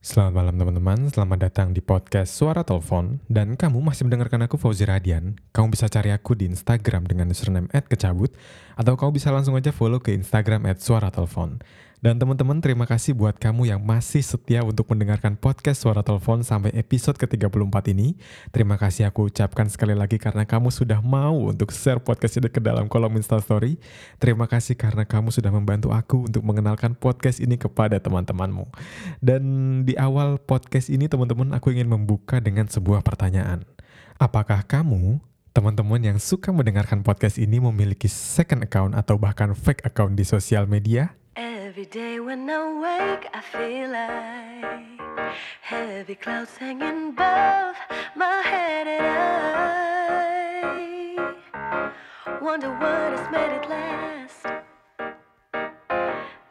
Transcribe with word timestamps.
Selamat 0.00 0.32
malam 0.32 0.56
teman-teman, 0.56 1.12
selamat 1.12 1.38
datang 1.44 1.76
di 1.76 1.84
podcast 1.84 2.32
Suara 2.32 2.64
Telepon. 2.64 3.20
Dan 3.28 3.52
kamu 3.52 3.84
masih 3.84 4.08
mendengarkan 4.08 4.40
aku 4.48 4.56
Fauzi 4.56 4.88
Radian. 4.88 5.36
Kamu 5.52 5.76
bisa 5.76 5.92
cari 5.92 6.08
aku 6.08 6.32
di 6.32 6.48
Instagram 6.48 7.04
dengan 7.04 7.28
username 7.28 7.68
@kecabut 7.68 8.32
Atau 8.80 8.96
kamu 8.96 9.20
bisa 9.20 9.28
langsung 9.28 9.60
aja 9.60 9.76
follow 9.76 10.00
ke 10.00 10.16
Instagram 10.16 10.64
@suaratelepon 10.72 11.60
dan 12.00 12.16
teman-teman 12.16 12.64
terima 12.64 12.88
kasih 12.88 13.12
buat 13.12 13.36
kamu 13.36 13.76
yang 13.76 13.80
masih 13.84 14.24
setia 14.24 14.64
untuk 14.64 14.88
mendengarkan 14.88 15.36
podcast 15.36 15.84
Suara 15.84 16.00
Telepon 16.00 16.40
sampai 16.40 16.72
episode 16.72 17.20
ke-34 17.20 17.92
ini. 17.92 18.16
Terima 18.48 18.80
kasih 18.80 19.04
aku 19.12 19.28
ucapkan 19.28 19.68
sekali 19.68 19.92
lagi 19.92 20.16
karena 20.16 20.48
kamu 20.48 20.72
sudah 20.72 21.04
mau 21.04 21.52
untuk 21.52 21.76
share 21.76 22.00
podcast 22.00 22.40
ini 22.40 22.48
ke 22.48 22.56
dalam 22.56 22.88
kolom 22.88 23.20
Instastory. 23.20 23.76
Terima 24.16 24.48
kasih 24.48 24.80
karena 24.80 25.04
kamu 25.04 25.28
sudah 25.28 25.52
membantu 25.52 25.92
aku 25.92 26.24
untuk 26.24 26.40
mengenalkan 26.40 26.96
podcast 26.96 27.36
ini 27.36 27.60
kepada 27.60 28.00
teman-temanmu. 28.00 28.64
Dan 29.20 29.44
di 29.84 29.92
awal 30.00 30.40
podcast 30.40 30.88
ini 30.88 31.04
teman-teman 31.04 31.52
aku 31.52 31.68
ingin 31.76 31.92
membuka 31.92 32.40
dengan 32.40 32.64
sebuah 32.64 33.04
pertanyaan. 33.04 33.68
Apakah 34.16 34.64
kamu 34.64 35.20
teman-teman 35.52 36.00
yang 36.00 36.16
suka 36.16 36.48
mendengarkan 36.48 37.04
podcast 37.04 37.36
ini 37.36 37.60
memiliki 37.60 38.08
second 38.08 38.64
account 38.64 38.96
atau 38.96 39.20
bahkan 39.20 39.52
fake 39.52 39.84
account 39.84 40.16
di 40.16 40.24
sosial 40.24 40.64
media? 40.64 41.19
Every 41.70 41.86
day 41.86 42.18
when 42.18 42.50
I 42.50 42.58
wake, 42.84 43.28
I 43.32 43.40
feel 43.40 43.90
like 43.90 45.36
heavy 45.60 46.16
clouds 46.16 46.56
hanging 46.56 47.10
above 47.10 47.76
my 48.16 48.42
head, 48.42 48.88
and 48.88 49.06
I 51.54 52.38
wonder 52.42 52.70
what 52.70 53.12
has 53.14 53.30
made 53.30 53.52
it 53.58 53.68
last. 53.70 54.46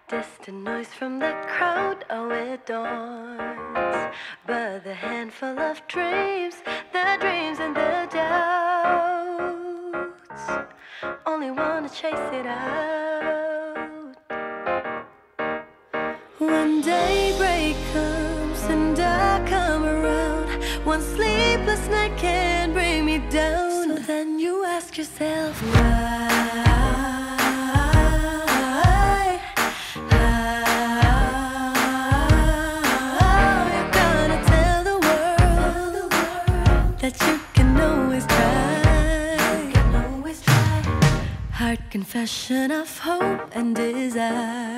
Distant 0.07 0.63
noise 0.63 0.93
from 0.97 1.19
the 1.19 1.33
crowd, 1.47 2.05
oh, 2.09 2.29
it 2.31 2.65
dawns. 2.65 4.15
But 4.47 4.85
the 4.85 4.93
handful 4.93 5.59
of 5.59 5.85
dreams, 5.89 6.63
the 6.93 7.17
dreams 7.19 7.59
and 7.59 7.75
the 7.75 8.07
doubts, 8.19 8.39
only 11.25 11.51
wanna 11.51 11.89
chase 11.89 12.31
it 12.31 12.45
out. 12.45 13.48
Daybreak 16.81 17.75
comes 17.93 18.63
and 18.63 18.97
I 18.99 19.45
come 19.47 19.83
around, 19.83 20.49
one 20.85 21.01
sleepless 21.01 21.87
night 21.89 22.17
can 22.17 22.71
bring 22.73 23.05
me 23.05 23.19
down. 23.29 23.97
So 23.97 24.03
then 24.03 24.39
you 24.39 24.63
ask 24.63 24.97
yourself 24.97 25.61
why. 25.61 26.27
How 33.19 33.67
you're 33.73 33.91
gonna 33.99 34.39
tell 34.53 34.79
the 34.89 34.97
world 35.05 36.11
that 37.01 37.15
you 37.25 37.35
can 37.53 37.69
always 37.79 38.25
try. 38.25 38.43
Heart 41.51 41.81
confession 41.91 42.71
of 42.71 42.97
hope 42.99 43.51
and 43.53 43.75
desires. 43.75 44.68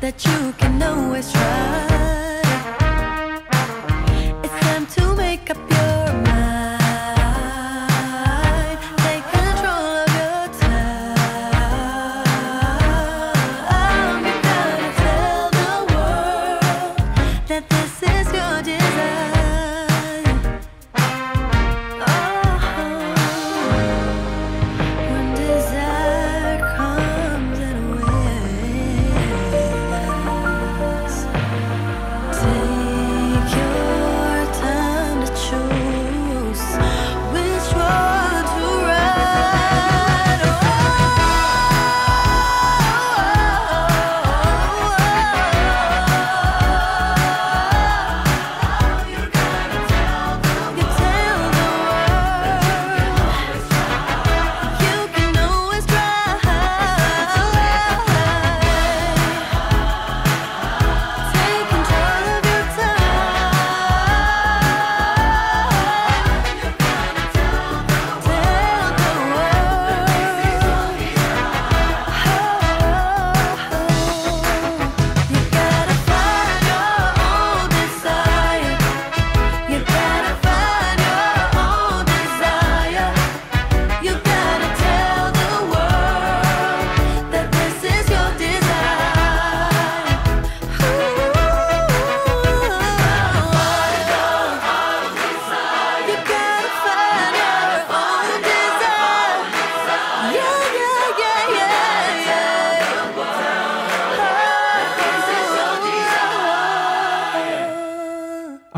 That 0.00 0.24
you 0.24 0.52
can 0.58 0.82
always 0.82 1.32
try? 1.32 1.95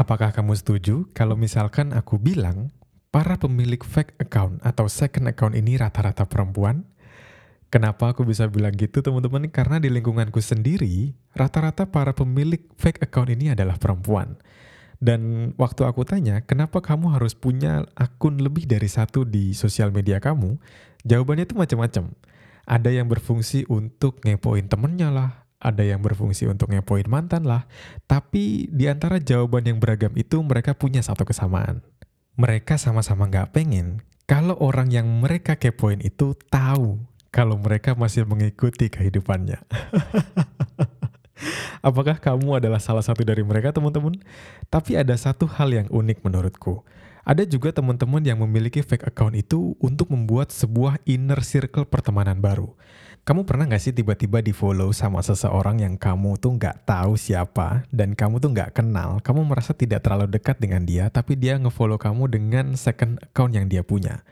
Apakah 0.08 0.32
kamu 0.32 0.56
setuju 0.56 1.04
kalau 1.12 1.36
misalkan 1.36 1.92
aku 1.92 2.16
bilang 2.16 2.72
para 3.12 3.36
pemilik 3.36 3.84
fake 3.84 4.16
account 4.16 4.56
atau 4.64 4.88
second 4.88 5.28
account 5.28 5.52
ini 5.52 5.76
rata-rata 5.76 6.24
perempuan? 6.24 6.88
Kenapa 7.68 8.16
aku 8.16 8.24
bisa 8.24 8.48
bilang 8.48 8.72
gitu 8.72 9.04
teman-teman? 9.04 9.52
Karena 9.52 9.76
di 9.76 9.92
lingkunganku 9.92 10.40
sendiri, 10.40 11.12
rata-rata 11.36 11.92
para 11.92 12.16
pemilik 12.16 12.64
fake 12.80 13.04
account 13.04 13.28
ini 13.36 13.52
adalah 13.52 13.76
perempuan. 13.76 14.40
Dan 14.96 15.52
waktu 15.60 15.84
aku 15.84 16.08
tanya, 16.08 16.40
kenapa 16.40 16.80
kamu 16.80 17.12
harus 17.12 17.36
punya 17.36 17.84
akun 17.92 18.40
lebih 18.40 18.64
dari 18.64 18.88
satu 18.88 19.28
di 19.28 19.52
sosial 19.52 19.92
media 19.92 20.24
kamu? 20.24 20.56
Jawabannya 21.04 21.44
itu 21.44 21.52
macam-macam. 21.52 22.16
Ada 22.64 22.96
yang 22.96 23.12
berfungsi 23.12 23.68
untuk 23.68 24.24
ngepoin 24.24 24.72
temennya 24.72 25.12
lah, 25.12 25.44
ada 25.58 25.82
yang 25.82 26.02
berfungsi 26.02 26.46
untuk 26.46 26.70
ngepoin 26.70 27.06
mantan 27.10 27.46
lah. 27.46 27.66
Tapi 28.06 28.70
di 28.70 28.86
antara 28.86 29.18
jawaban 29.18 29.66
yang 29.66 29.78
beragam 29.82 30.14
itu 30.14 30.38
mereka 30.42 30.74
punya 30.74 31.02
satu 31.02 31.26
kesamaan. 31.26 31.82
Mereka 32.38 32.78
sama-sama 32.78 33.26
nggak 33.26 33.50
pengen 33.50 34.06
kalau 34.28 34.54
orang 34.62 34.94
yang 34.94 35.08
mereka 35.18 35.58
kepoin 35.58 35.98
itu 36.04 36.36
tahu 36.52 37.00
kalau 37.32 37.56
mereka 37.58 37.96
masih 37.96 38.28
mengikuti 38.28 38.92
kehidupannya. 38.92 39.58
Apakah 41.88 42.18
kamu 42.18 42.58
adalah 42.58 42.82
salah 42.82 43.00
satu 43.00 43.22
dari 43.22 43.46
mereka, 43.46 43.70
teman-teman? 43.70 44.18
Tapi 44.66 44.98
ada 44.98 45.14
satu 45.14 45.46
hal 45.46 45.70
yang 45.70 45.86
unik 45.88 46.26
menurutku. 46.26 46.82
Ada 47.22 47.44
juga 47.44 47.70
teman-teman 47.70 48.24
yang 48.24 48.40
memiliki 48.40 48.80
fake 48.80 49.04
account 49.04 49.36
itu 49.36 49.76
untuk 49.78 50.10
membuat 50.12 50.48
sebuah 50.48 50.98
inner 51.04 51.44
circle 51.44 51.86
pertemanan 51.86 52.40
baru. 52.40 52.72
Kamu 53.28 53.44
pernah 53.44 53.68
nggak 53.68 53.82
sih 53.84 53.92
tiba-tiba 53.92 54.40
di 54.40 54.56
follow 54.56 54.88
sama 54.88 55.20
seseorang 55.20 55.84
yang 55.84 56.00
kamu 56.00 56.40
tuh 56.40 56.56
nggak 56.56 56.88
tahu 56.88 57.12
siapa 57.12 57.84
dan 57.92 58.16
kamu 58.16 58.40
tuh 58.40 58.56
nggak 58.56 58.80
kenal, 58.80 59.20
kamu 59.20 59.44
merasa 59.52 59.76
tidak 59.76 60.00
terlalu 60.00 60.32
dekat 60.32 60.56
dengan 60.56 60.88
dia, 60.88 61.12
tapi 61.12 61.36
dia 61.36 61.60
ngefollow 61.60 62.00
kamu 62.00 62.24
dengan 62.24 62.72
second 62.72 63.20
account 63.20 63.52
yang 63.52 63.68
dia 63.68 63.84
punya. 63.84 64.24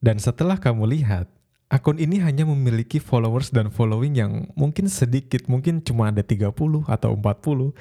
Dan 0.00 0.16
setelah 0.16 0.56
kamu 0.56 0.88
lihat, 0.96 1.28
akun 1.68 2.00
ini 2.00 2.24
hanya 2.24 2.48
memiliki 2.48 2.96
followers 2.96 3.52
dan 3.52 3.68
following 3.68 4.16
yang 4.16 4.48
mungkin 4.56 4.88
sedikit, 4.88 5.44
mungkin 5.44 5.84
cuma 5.84 6.08
ada 6.08 6.24
30 6.24 6.48
atau 6.88 7.10
40, 7.20 7.76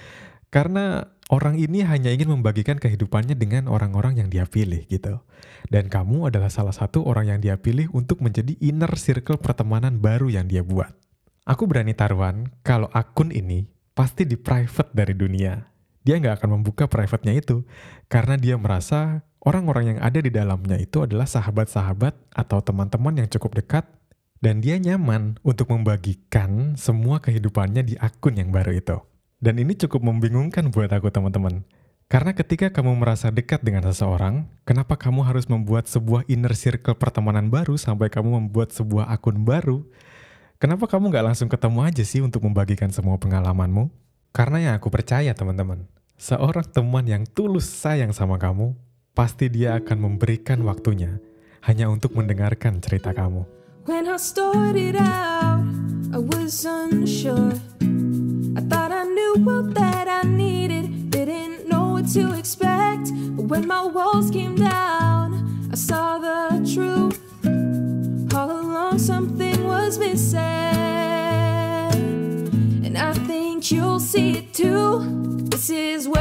karena 0.52 1.08
orang 1.28 1.60
ini 1.60 1.84
hanya 1.84 2.12
ingin 2.12 2.32
membagikan 2.32 2.80
kehidupannya 2.80 3.36
dengan 3.36 3.68
orang-orang 3.68 4.24
yang 4.24 4.30
dia 4.32 4.48
pilih 4.48 4.88
gitu. 4.88 5.20
Dan 5.68 5.92
kamu 5.92 6.32
adalah 6.32 6.48
salah 6.48 6.76
satu 6.76 7.04
orang 7.04 7.32
yang 7.36 7.40
dia 7.44 7.56
pilih 7.60 7.92
untuk 7.92 8.24
menjadi 8.24 8.56
inner 8.64 8.92
circle 8.96 9.40
pertemanan 9.40 10.00
baru 10.00 10.32
yang 10.32 10.48
dia 10.48 10.64
buat. 10.64 10.92
Aku 11.48 11.64
berani 11.64 11.96
taruhan 11.96 12.52
kalau 12.64 12.92
akun 12.92 13.32
ini 13.32 13.72
pasti 13.96 14.28
di 14.28 14.36
private 14.36 14.92
dari 14.92 15.16
dunia. 15.16 15.64
Dia 16.04 16.20
nggak 16.20 16.44
akan 16.44 16.60
membuka 16.60 16.88
private-nya 16.88 17.36
itu 17.36 17.68
karena 18.08 18.40
dia 18.40 18.56
merasa 18.56 19.28
orang-orang 19.44 19.96
yang 19.96 20.00
ada 20.00 20.20
di 20.24 20.32
dalamnya 20.32 20.80
itu 20.80 21.04
adalah 21.04 21.28
sahabat-sahabat 21.28 22.16
atau 22.32 22.60
teman-teman 22.64 23.24
yang 23.24 23.28
cukup 23.28 23.60
dekat 23.60 23.84
dan 24.40 24.64
dia 24.64 24.78
nyaman 24.78 25.42
untuk 25.42 25.74
membagikan 25.74 26.78
semua 26.80 27.20
kehidupannya 27.20 27.84
di 27.84 27.96
akun 28.00 28.40
yang 28.40 28.54
baru 28.54 28.72
itu. 28.76 28.98
Dan 29.38 29.62
ini 29.62 29.78
cukup 29.78 30.02
membingungkan 30.02 30.74
buat 30.74 30.90
aku 30.90 31.14
teman-teman. 31.14 31.62
Karena 32.08 32.32
ketika 32.32 32.72
kamu 32.72 32.98
merasa 32.98 33.28
dekat 33.30 33.62
dengan 33.62 33.84
seseorang, 33.84 34.48
kenapa 34.64 34.96
kamu 34.96 35.28
harus 35.28 35.46
membuat 35.52 35.92
sebuah 35.92 36.24
inner 36.32 36.56
circle 36.56 36.96
pertemanan 36.96 37.52
baru 37.52 37.76
sampai 37.76 38.08
kamu 38.08 38.40
membuat 38.42 38.72
sebuah 38.72 39.12
akun 39.12 39.44
baru? 39.44 39.84
Kenapa 40.58 40.88
kamu 40.90 41.14
nggak 41.14 41.26
langsung 41.30 41.52
ketemu 41.52 41.86
aja 41.86 42.04
sih 42.08 42.24
untuk 42.24 42.48
membagikan 42.48 42.90
semua 42.90 43.20
pengalamanmu? 43.20 43.92
Karena 44.32 44.58
yang 44.58 44.74
aku 44.80 44.90
percaya 44.90 45.36
teman-teman, 45.36 45.86
seorang 46.18 46.66
teman 46.66 47.06
yang 47.06 47.24
tulus 47.28 47.70
sayang 47.70 48.16
sama 48.16 48.42
kamu, 48.42 48.74
pasti 49.14 49.54
dia 49.54 49.78
akan 49.78 49.98
memberikan 50.02 50.64
waktunya 50.66 51.22
hanya 51.68 51.92
untuk 51.92 52.16
mendengarkan 52.16 52.80
cerita 52.80 53.14
kamu. 53.14 53.44
When 53.84 54.08
I 54.08 54.16
started 54.16 54.96
out, 54.98 55.62
I 56.10 56.20
was 56.24 56.64
unsure. 56.64 57.54
I 58.58 58.62
thought 58.66 58.90
I 58.90 58.97
knew 59.38 59.52
all 59.52 59.64
that 59.64 60.08
I 60.08 60.24
needed, 60.24 61.12
didn't 61.12 61.68
know 61.68 61.90
what 61.94 62.08
to 62.14 62.34
expect. 62.38 63.12
But 63.36 63.46
when 63.46 63.68
my 63.68 63.86
walls 63.86 64.32
came 64.32 64.56
down, 64.56 65.70
I 65.72 65.76
saw 65.76 66.18
the 66.18 66.70
truth. 66.74 67.20
All 68.34 68.52
along, 68.52 69.00
something 69.00 69.64
was 69.66 69.98
missing. 70.00 70.40
And 72.84 72.98
I 72.98 73.14
think 73.14 73.72
you'll 73.72 74.00
see 74.00 74.38
it 74.38 74.54
too. 74.54 75.46
This 75.50 75.70
is 75.70 76.08
where 76.08 76.17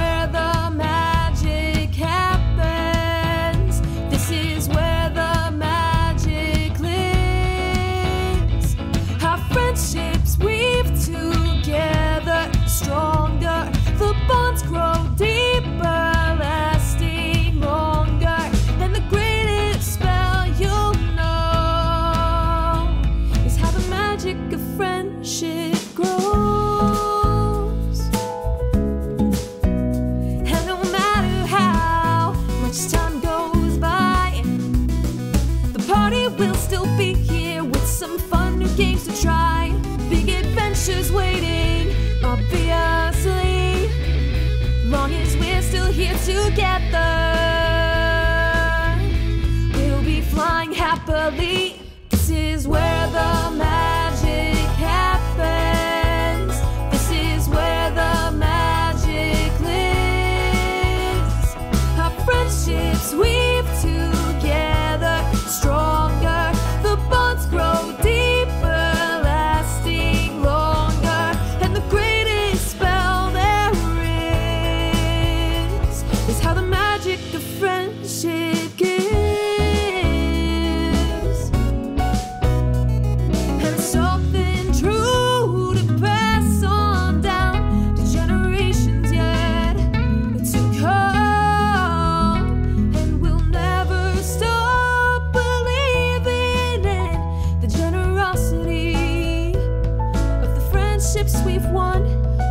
we've 101.44 101.64
won. 101.70 102.04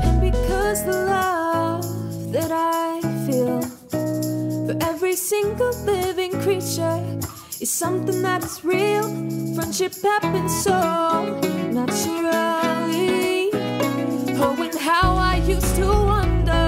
And 0.04 0.20
because 0.20 0.84
the 0.86 0.92
love 0.92 1.84
that 2.32 2.52
I 2.52 3.00
feel 3.26 3.62
for 4.66 4.76
every 4.82 5.16
single 5.16 5.72
living 5.84 6.32
creature 6.42 6.98
is 7.62 7.70
something 7.70 8.22
that 8.24 8.44
is 8.44 8.66
real. 8.66 9.04
Friendship 9.56 9.94
happens 10.02 10.64
so 10.64 11.40
naturally. 11.72 13.52
Oh, 14.42 14.56
and 14.60 14.76
how 14.80 15.16
I 15.16 15.36
used 15.46 15.76
to 15.76 15.86
wonder 15.86 16.68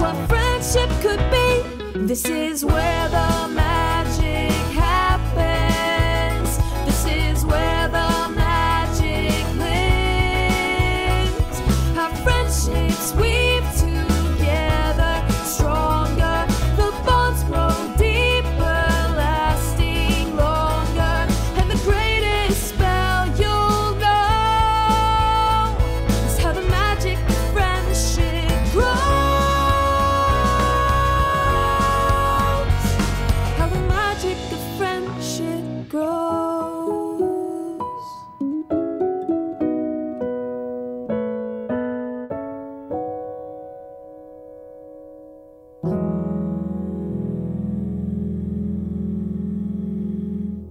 what 0.00 0.16
friendship 0.28 0.90
could 1.02 1.22
be. 1.30 1.48
This 2.06 2.24
is 2.24 2.64
where 2.64 3.08
the 3.08 3.48
magic 3.48 3.71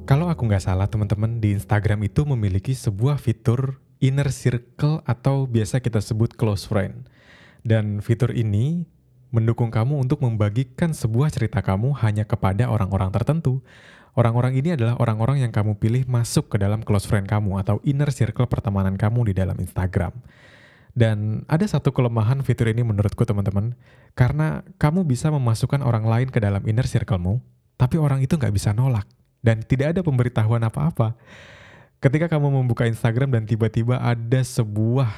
Kalau 0.10 0.28
aku 0.28 0.50
nggak 0.50 0.66
salah 0.66 0.90
teman-teman 0.90 1.38
di 1.38 1.54
Instagram 1.54 2.04
itu 2.04 2.26
memiliki 2.26 2.74
sebuah 2.74 3.22
fitur 3.22 3.78
inner 4.02 4.34
circle 4.34 5.06
atau 5.06 5.46
biasa 5.46 5.78
kita 5.78 6.02
sebut 6.02 6.34
close 6.34 6.66
friend. 6.66 7.06
Dan 7.62 8.02
fitur 8.02 8.34
ini 8.34 8.90
mendukung 9.30 9.70
kamu 9.70 10.02
untuk 10.02 10.26
membagikan 10.26 10.92
sebuah 10.92 11.30
cerita 11.30 11.62
kamu 11.62 11.96
hanya 12.02 12.26
kepada 12.26 12.68
orang-orang 12.68 13.14
tertentu. 13.14 13.62
Orang-orang 14.12 14.60
ini 14.60 14.76
adalah 14.76 15.00
orang-orang 15.00 15.48
yang 15.48 15.54
kamu 15.56 15.80
pilih 15.80 16.04
masuk 16.10 16.52
ke 16.52 16.58
dalam 16.60 16.84
close 16.84 17.08
friend 17.08 17.30
kamu 17.30 17.62
atau 17.64 17.80
inner 17.88 18.12
circle 18.12 18.50
pertemanan 18.50 19.00
kamu 19.00 19.32
di 19.32 19.34
dalam 19.38 19.56
Instagram. 19.56 20.12
Dan 20.92 21.48
ada 21.48 21.64
satu 21.64 21.96
kelemahan 21.96 22.44
fitur 22.44 22.68
ini 22.68 22.84
menurutku 22.84 23.24
teman-teman, 23.24 23.80
karena 24.12 24.68
kamu 24.76 25.08
bisa 25.08 25.32
memasukkan 25.32 25.80
orang 25.80 26.04
lain 26.04 26.28
ke 26.28 26.44
dalam 26.44 26.60
inner 26.68 26.84
circle-mu, 26.84 27.40
tapi 27.80 27.96
orang 27.96 28.20
itu 28.20 28.36
nggak 28.36 28.52
bisa 28.52 28.76
nolak, 28.76 29.08
dan 29.42 29.62
tidak 29.66 29.98
ada 29.98 30.02
pemberitahuan 30.06 30.62
apa-apa. 30.62 31.18
Ketika 32.02 32.26
kamu 32.30 32.62
membuka 32.62 32.90
Instagram 32.90 33.30
dan 33.30 33.44
tiba-tiba 33.46 34.02
ada 34.02 34.42
sebuah 34.42 35.10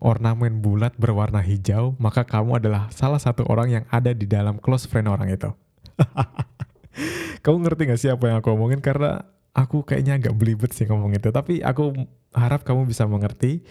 ornamen 0.00 0.60
bulat 0.64 0.96
berwarna 0.96 1.44
hijau, 1.44 1.92
maka 2.00 2.24
kamu 2.24 2.64
adalah 2.64 2.88
salah 2.88 3.20
satu 3.20 3.44
orang 3.44 3.68
yang 3.80 3.84
ada 3.92 4.16
di 4.16 4.24
dalam 4.24 4.56
close 4.56 4.88
friend 4.88 5.08
orang 5.08 5.28
itu. 5.32 5.52
kamu 7.44 7.56
ngerti 7.68 7.82
gak 7.92 8.00
sih 8.00 8.10
apa 8.12 8.24
yang 8.32 8.36
aku 8.40 8.56
omongin? 8.56 8.80
Karena 8.80 9.20
aku 9.52 9.84
kayaknya 9.84 10.16
agak 10.16 10.32
belibet 10.32 10.72
sih 10.72 10.88
ngomong 10.88 11.12
itu, 11.12 11.28
tapi 11.28 11.60
aku 11.60 11.92
harap 12.32 12.64
kamu 12.64 12.88
bisa 12.88 13.04
mengerti 13.04 13.62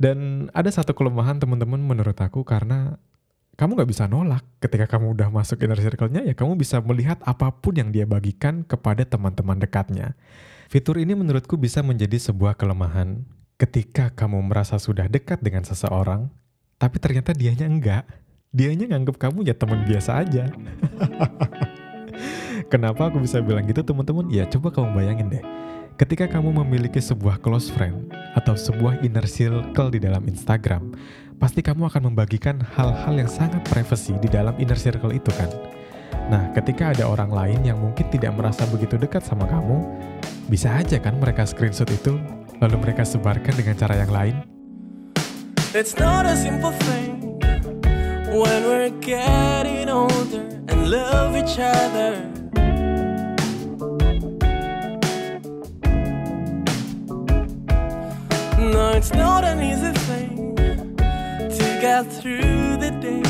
dan 0.00 0.48
ada 0.56 0.72
satu 0.72 0.96
kelemahan 0.96 1.36
teman-teman 1.36 1.78
menurut 1.78 2.16
aku 2.16 2.40
karena 2.42 2.96
kamu 3.58 3.76
nggak 3.76 3.90
bisa 3.90 4.04
nolak 4.10 4.42
ketika 4.62 4.96
kamu 4.96 5.14
udah 5.14 5.28
masuk 5.28 5.60
inner 5.62 5.78
circle-nya 5.78 6.24
ya 6.24 6.34
kamu 6.34 6.56
bisa 6.56 6.80
melihat 6.80 7.20
apa 7.26 7.52
pun 7.52 7.76
yang 7.76 7.92
dia 7.92 8.08
bagikan 8.08 8.64
kepada 8.64 9.06
teman-teman 9.06 9.58
dekatnya. 9.58 10.16
Fitur 10.70 11.02
ini 11.02 11.18
menurutku 11.18 11.58
bisa 11.58 11.82
menjadi 11.82 12.30
sebuah 12.30 12.54
kelemahan 12.54 13.26
ketika 13.58 14.14
kamu 14.14 14.38
merasa 14.46 14.78
sudah 14.78 15.10
dekat 15.10 15.42
dengan 15.42 15.66
seseorang 15.66 16.30
tapi 16.80 16.96
ternyata 16.96 17.36
dianya 17.36 17.68
enggak. 17.68 18.04
Dianya 18.50 18.90
nganggep 18.90 19.14
kamu 19.14 19.46
ya 19.46 19.54
teman 19.54 19.86
biasa 19.86 20.26
aja. 20.26 20.50
Kenapa 22.72 23.10
aku 23.10 23.22
bisa 23.22 23.38
bilang 23.38 23.66
gitu 23.66 23.82
teman-teman? 23.82 24.26
Ya 24.30 24.46
coba 24.46 24.74
kamu 24.74 24.94
bayangin 24.94 25.26
deh 25.30 25.44
Ketika 26.00 26.24
kamu 26.24 26.64
memiliki 26.64 26.96
sebuah 26.96 27.44
close 27.44 27.68
friend 27.68 28.08
atau 28.32 28.56
sebuah 28.56 29.04
inner 29.04 29.28
circle 29.28 29.92
di 29.92 30.00
dalam 30.00 30.24
Instagram, 30.24 30.96
pasti 31.40 31.64
kamu 31.64 31.88
akan 31.88 32.12
membagikan 32.12 32.60
hal-hal 32.76 33.16
yang 33.16 33.26
sangat 33.26 33.64
privacy 33.72 34.12
di 34.20 34.28
dalam 34.28 34.52
inner 34.60 34.76
circle 34.76 35.08
itu 35.08 35.32
kan. 35.40 35.48
Nah, 36.28 36.52
ketika 36.52 36.92
ada 36.92 37.08
orang 37.08 37.32
lain 37.32 37.64
yang 37.64 37.80
mungkin 37.80 38.04
tidak 38.12 38.36
merasa 38.36 38.68
begitu 38.68 39.00
dekat 39.00 39.24
sama 39.24 39.48
kamu, 39.48 39.88
bisa 40.52 40.68
aja 40.68 41.00
kan 41.00 41.16
mereka 41.16 41.48
screenshot 41.48 41.88
itu, 41.88 42.20
lalu 42.60 42.76
mereka 42.84 43.08
sebarkan 43.08 43.56
dengan 43.56 43.72
cara 43.72 43.96
yang 43.96 44.12
lain. 44.12 44.36
It's 45.72 45.96
not 45.96 46.28
a 46.28 46.36
simple 46.36 46.76
thing 46.84 47.40
when 48.28 48.60
we're 48.68 48.92
getting 49.00 49.88
older 49.88 50.44
and 50.68 50.92
love 50.92 51.32
each 51.40 51.56
other. 51.56 52.20
No, 58.60 58.92
it's 58.92 59.16
not 59.16 59.42
an 59.48 59.64
easy 59.64 59.99
through 61.90 62.76
the 62.76 62.92
day 63.02 63.22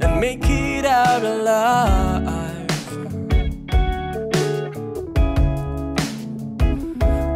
and 0.00 0.20
make 0.20 0.44
it 0.44 0.84
out 0.86 1.24
alive. 1.24 2.24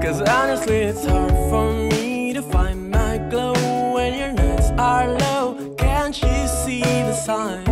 Cause 0.01 0.21
honestly, 0.23 0.77
it's 0.83 1.05
hard 1.05 1.33
for 1.51 1.73
me 1.91 2.33
to 2.35 2.43
find 2.43 2.89
my 2.89 3.19
glow 3.31 3.53
when 3.95 4.17
your 4.17 4.33
nights 4.33 4.71
are 4.79 5.09
low. 5.09 5.75
Can't 5.77 6.17
you 6.23 6.47
see 6.47 6.83
the 6.83 7.15
sign? 7.15 7.67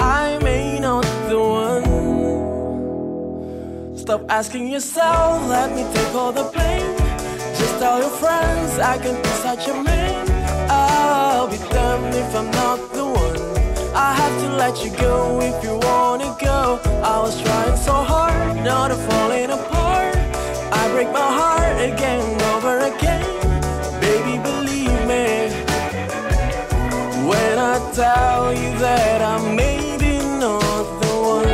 I 0.00 0.38
may 0.38 0.78
not 0.80 1.04
the 1.28 1.38
one. 1.38 1.84
Stop 3.98 4.22
asking 4.30 4.68
yourself, 4.68 5.46
let 5.46 5.76
me 5.76 5.84
take 5.92 6.14
all 6.14 6.32
the 6.32 6.44
blame. 6.54 6.96
Just 7.58 7.78
tell 7.78 8.00
your 8.00 8.08
friends 8.08 8.78
I 8.78 8.96
can 8.96 9.20
be 9.22 9.28
such 9.44 9.68
a 9.68 9.74
man. 9.74 10.29
If 12.22 12.34
I'm 12.34 12.50
not 12.50 12.92
the 12.92 13.04
one. 13.04 13.36
I 13.94 14.14
have 14.14 14.34
to 14.42 14.48
let 14.56 14.84
you 14.84 14.90
go 14.96 15.40
if 15.40 15.62
you 15.64 15.74
wanna 15.88 16.36
go. 16.40 16.80
I 17.02 17.18
was 17.20 17.40
trying 17.42 17.76
so 17.76 17.92
hard, 17.92 18.56
not 18.64 18.88
to 18.88 18.96
falling 19.08 19.50
apart. 19.50 20.14
I 20.72 20.88
break 20.92 21.10
my 21.12 21.30
heart 21.40 21.76
again, 21.90 22.22
over 22.54 22.78
again. 22.92 23.26
Baby, 24.00 24.38
believe 24.42 25.00
me 25.12 25.50
when 27.28 27.58
I 27.58 27.76
tell 27.92 28.54
you 28.54 28.70
that 28.78 29.20
I'm 29.22 29.56
maybe 29.56 30.18
not 30.38 30.84
the 31.02 31.14
one. 31.34 31.48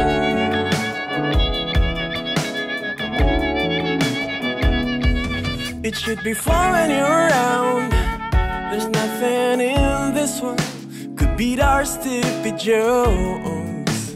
It 5.85 5.97
should 5.97 6.23
be 6.23 6.35
fun 6.35 6.73
when 6.73 6.91
you're 6.91 7.07
around. 7.07 7.96
Nothing 9.19 9.61
in 9.63 10.13
this 10.13 10.43
world 10.43 10.61
could 11.17 11.39
beat 11.39 11.59
our 11.59 11.87
stupid 11.87 12.59
jokes. 12.59 14.13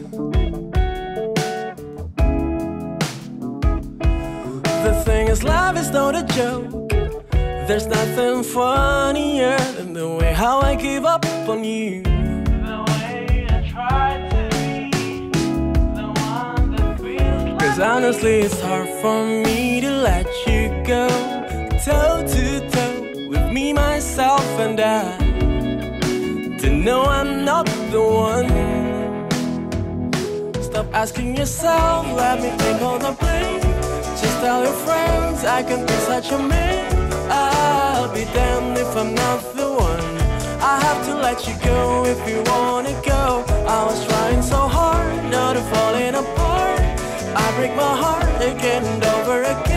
The 4.85 5.01
thing 5.03 5.29
is, 5.29 5.41
life 5.43 5.75
is 5.77 5.89
not 5.89 6.13
a 6.13 6.23
joke. 6.35 6.89
There's 7.67 7.87
nothing 7.87 8.43
funnier 8.43 9.57
than 9.75 9.93
the 9.93 10.07
way 10.07 10.33
how 10.33 10.59
I 10.59 10.75
give 10.75 11.03
up 11.03 11.25
on 11.49 11.63
you. 11.63 12.03
The 12.03 12.85
way 12.89 13.47
I 13.49 13.67
try 13.71 14.29
to 14.29 14.41
be 14.55 15.31
the 15.99 16.09
one 16.35 16.75
that 16.75 16.99
feels 16.99 17.59
Cause 17.59 17.79
honestly, 17.79 18.41
it's 18.41 18.61
hard 18.61 18.87
for 19.01 19.25
me 19.25 19.81
to 19.81 19.89
let 19.89 20.27
you 20.45 20.69
go 20.85 21.07
toe 21.83 22.21
to 22.21 22.21
toe 22.21 22.21
with 22.21 22.30
me, 23.51 23.73
myself, 23.73 24.45
and 24.59 24.79
I. 24.79 25.17
To 26.61 26.69
know 26.69 27.03
I'm 27.03 27.43
not 27.43 27.65
the 27.91 28.01
one. 28.01 28.49
Stop 30.63 30.87
asking 30.93 31.35
yourself, 31.35 32.05
let 32.15 32.41
me 32.41 32.49
take 32.57 32.81
all 32.81 32.97
the 32.97 33.11
blame. 33.19 33.61
Just 34.21 34.39
tell 34.39 34.63
your 34.63 34.77
friends 34.85 35.43
I 35.43 35.63
can 35.63 35.85
be 35.85 35.93
such 36.11 36.31
a 36.31 36.39
man. 36.39 37.11
I'll 37.29 38.13
be 38.13 38.25
damned 38.33 38.77
if 38.77 38.95
I'm 38.95 39.13
not 39.13 39.39
the 39.55 39.69
one. 39.89 40.05
I 40.61 40.79
have 40.85 41.05
to 41.07 41.15
let 41.15 41.47
you 41.47 41.55
go 41.63 42.05
if 42.05 42.19
you 42.29 42.41
wanna 42.53 42.93
go. 43.05 43.43
I 43.67 43.83
was 43.83 44.05
trying 44.07 44.41
so 44.41 44.67
hard, 44.67 45.29
not 45.29 45.53
to 45.53 45.61
falling 45.73 46.15
apart. 46.15 46.79
I 47.43 47.45
break 47.57 47.75
my 47.75 47.95
heart 48.03 48.41
again 48.41 48.83
and 48.85 49.03
over 49.03 49.43
again. 49.43 49.70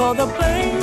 All 0.00 0.14
the 0.14 0.26
blame. 0.26 0.80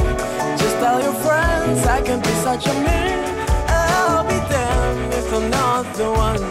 Just 0.61 0.77
tell 0.77 1.01
your 1.01 1.13
friends 1.25 1.85
I 1.87 2.01
can 2.01 2.19
be 2.21 2.33
such 2.47 2.67
a 2.67 2.73
man. 2.73 3.47
I'll 3.67 4.23
be 4.23 4.39
damned 4.49 5.13
if 5.13 5.33
I'm 5.33 5.49
not 5.49 5.85
the 5.95 6.11
one. 6.11 6.43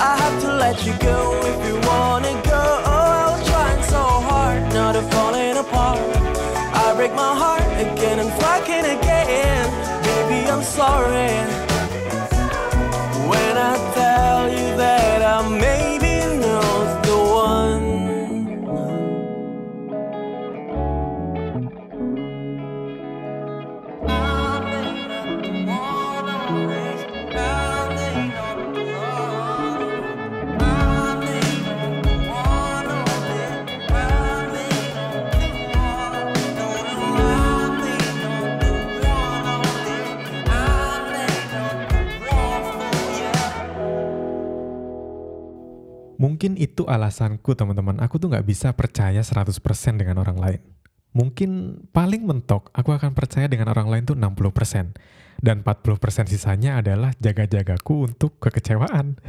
I 0.00 0.16
have 0.22 0.42
to 0.42 0.52
let 0.54 0.84
you 0.84 0.94
go 0.98 1.18
if 1.50 1.58
you 1.66 1.76
wanna 1.88 2.32
go. 2.42 2.47
Mungkin 46.18 46.58
itu 46.58 46.82
alasanku 46.82 47.54
teman-teman, 47.54 48.02
aku 48.02 48.18
tuh 48.18 48.34
nggak 48.34 48.42
bisa 48.42 48.74
percaya 48.74 49.22
100% 49.22 49.54
dengan 49.94 50.18
orang 50.18 50.38
lain. 50.38 50.60
Mungkin 51.14 51.82
paling 51.94 52.26
mentok, 52.26 52.74
aku 52.74 52.90
akan 52.90 53.14
percaya 53.14 53.46
dengan 53.46 53.70
orang 53.70 53.86
lain 53.86 54.04
tuh 54.04 54.18
60%. 54.18 54.98
Dan 55.38 55.62
40% 55.62 56.26
sisanya 56.26 56.82
adalah 56.82 57.14
jaga-jagaku 57.22 58.10
untuk 58.10 58.42
kekecewaan. 58.42 59.22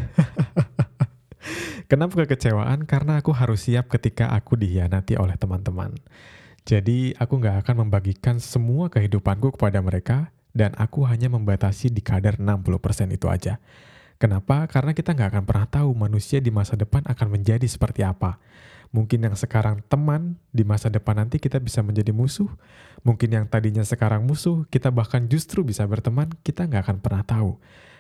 Kenapa 1.90 2.26
kekecewaan? 2.26 2.90
Karena 2.90 3.22
aku 3.22 3.38
harus 3.38 3.70
siap 3.70 3.94
ketika 3.94 4.34
aku 4.34 4.58
dihianati 4.58 5.14
oleh 5.22 5.38
teman-teman. 5.38 5.94
Jadi 6.66 7.14
aku 7.18 7.38
nggak 7.38 7.66
akan 7.66 7.86
membagikan 7.86 8.42
semua 8.42 8.90
kehidupanku 8.90 9.54
kepada 9.58 9.82
mereka 9.82 10.34
dan 10.54 10.74
aku 10.78 11.06
hanya 11.06 11.30
membatasi 11.30 11.94
di 11.94 12.02
kadar 12.02 12.42
60% 12.42 13.14
itu 13.14 13.30
aja. 13.30 13.62
Kenapa? 14.20 14.68
Karena 14.68 14.92
kita 14.92 15.16
nggak 15.16 15.32
akan 15.32 15.44
pernah 15.48 15.68
tahu 15.72 15.96
manusia 15.96 16.44
di 16.44 16.52
masa 16.52 16.76
depan 16.76 17.08
akan 17.08 17.40
menjadi 17.40 17.64
seperti 17.64 18.04
apa. 18.04 18.36
Mungkin 18.92 19.24
yang 19.24 19.38
sekarang 19.40 19.80
teman, 19.88 20.36
di 20.52 20.68
masa 20.68 20.92
depan 20.92 21.24
nanti 21.24 21.40
kita 21.40 21.56
bisa 21.64 21.80
menjadi 21.80 22.12
musuh. 22.12 22.52
Mungkin 23.08 23.32
yang 23.32 23.46
tadinya 23.48 23.86
sekarang 23.86 24.28
musuh, 24.28 24.68
kita 24.68 24.92
bahkan 24.92 25.24
justru 25.32 25.64
bisa 25.64 25.88
berteman, 25.88 26.36
kita 26.44 26.68
nggak 26.68 26.84
akan 26.90 26.98
pernah 27.00 27.24
tahu. 27.24 27.56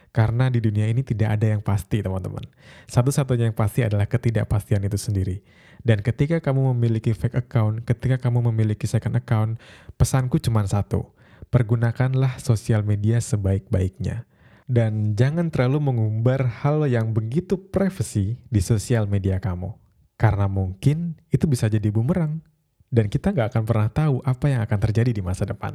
Karena 0.09 0.49
di 0.49 0.59
dunia 0.59 0.89
ini 0.89 1.05
tidak 1.05 1.39
ada 1.39 1.55
yang 1.55 1.61
pasti, 1.61 2.01
teman-teman. 2.01 2.43
Satu-satunya 2.89 3.53
yang 3.53 3.55
pasti 3.55 3.85
adalah 3.85 4.09
ketidakpastian 4.09 4.81
itu 4.83 4.97
sendiri. 4.97 5.39
Dan 5.85 6.03
ketika 6.03 6.43
kamu 6.43 6.75
memiliki 6.75 7.15
fake 7.15 7.37
account, 7.37 7.87
ketika 7.87 8.19
kamu 8.19 8.51
memiliki 8.51 8.89
second 8.89 9.15
account, 9.15 9.55
pesanku 9.95 10.41
cuma 10.41 10.65
satu. 10.67 11.13
Pergunakanlah 11.53 12.41
sosial 12.41 12.83
media 12.83 13.21
sebaik-baiknya. 13.21 14.28
Dan 14.69 15.17
jangan 15.17 15.49
terlalu 15.49 15.89
mengumbar 15.89 16.45
hal 16.61 16.85
yang 16.85 17.09
begitu 17.09 17.57
privacy 17.57 18.37
di 18.53 18.61
sosial 18.61 19.09
media 19.09 19.41
kamu. 19.41 19.73
Karena 20.13 20.45
mungkin 20.45 21.17
itu 21.33 21.49
bisa 21.49 21.65
jadi 21.65 21.89
bumerang. 21.89 22.45
Dan 22.93 23.09
kita 23.09 23.33
nggak 23.33 23.49
akan 23.49 23.63
pernah 23.65 23.89
tahu 23.89 24.21
apa 24.21 24.45
yang 24.45 24.61
akan 24.61 24.77
terjadi 24.77 25.09
di 25.09 25.25
masa 25.25 25.49
depan. 25.49 25.73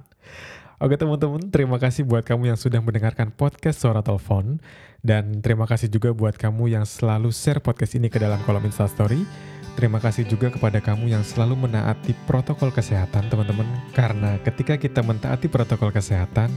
Oke 0.78 0.94
teman-teman, 0.94 1.42
terima 1.50 1.78
kasih 1.78 2.06
buat 2.06 2.22
kamu 2.22 2.54
yang 2.54 2.58
sudah 2.58 2.78
mendengarkan 2.78 3.34
podcast 3.34 3.82
Suara 3.82 3.98
Telepon. 3.98 4.62
Dan 5.02 5.42
terima 5.42 5.66
kasih 5.66 5.90
juga 5.90 6.14
buat 6.14 6.38
kamu 6.38 6.78
yang 6.78 6.86
selalu 6.86 7.34
share 7.34 7.58
podcast 7.58 7.98
ini 7.98 8.06
ke 8.06 8.22
dalam 8.22 8.38
kolom 8.46 8.62
Instastory. 8.62 9.26
Terima 9.74 9.98
kasih 9.98 10.22
juga 10.30 10.54
kepada 10.54 10.78
kamu 10.78 11.10
yang 11.18 11.26
selalu 11.26 11.66
menaati 11.66 12.14
protokol 12.30 12.70
kesehatan 12.70 13.26
teman-teman. 13.26 13.66
Karena 13.90 14.38
ketika 14.46 14.78
kita 14.78 15.02
mentaati 15.02 15.50
protokol 15.50 15.90
kesehatan, 15.90 16.50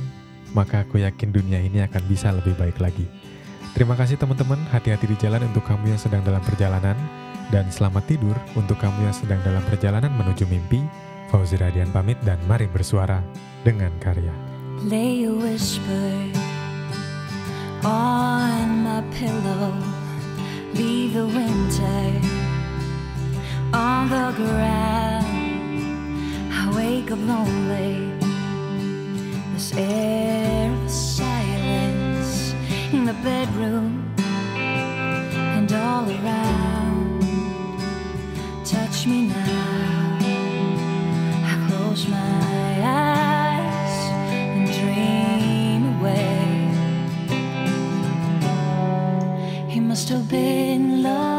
maka 0.52 0.84
aku 0.88 1.02
yakin 1.02 1.32
dunia 1.32 1.60
ini 1.60 1.84
akan 1.84 2.04
bisa 2.08 2.32
lebih 2.32 2.56
baik 2.60 2.80
lagi. 2.80 3.08
Terima 3.78 3.94
kasih 3.94 4.18
teman-teman, 4.18 4.58
hati-hati 4.74 5.06
di 5.06 5.18
jalan 5.22 5.44
untuk 5.54 5.62
kamu 5.68 5.94
yang 5.94 6.02
sedang 6.02 6.26
dalam 6.26 6.42
perjalanan, 6.42 6.98
dan 7.54 7.70
selamat 7.72 8.04
tidur 8.10 8.36
untuk 8.58 8.76
kamu 8.82 9.08
yang 9.08 9.16
sedang 9.16 9.40
dalam 9.46 9.62
perjalanan 9.70 10.12
menuju 10.18 10.50
mimpi. 10.50 10.84
Fauzi 11.28 11.60
Radian 11.60 11.92
pamit 11.92 12.16
dan 12.24 12.40
mari 12.48 12.72
bersuara 12.72 13.20
dengan 13.68 13.92
karya. 14.00 14.32
Lay 14.88 15.28
a 15.28 15.32
whisper 15.34 16.32
on 17.84 18.88
my 18.88 19.04
pillow. 19.12 19.76
Leave 20.74 21.20
the 21.20 21.28
winter 21.28 22.04
on 23.76 24.08
the 24.08 24.32
ground. 24.40 25.28
I 26.50 26.72
wake 26.72 27.12
up 27.12 27.20
lonely. 27.28 28.07
Air 29.80 30.74
of 30.74 30.90
silence 30.90 32.56
in 32.92 33.06
the 33.06 33.14
bedroom 33.14 34.12
and 34.18 35.72
all 35.72 36.10
around. 36.10 37.22
Touch 38.66 39.06
me 39.06 39.28
now. 39.28 40.18
I 41.46 41.68
close 41.70 42.08
my 42.08 42.18
eyes 43.06 43.98
and 44.34 44.66
dream 44.80 46.00
away. 46.00 46.42
It 49.76 49.82
must 49.82 50.10
have 50.10 50.28
been 50.28 51.04
love, 51.04 51.37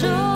show. 0.00 0.29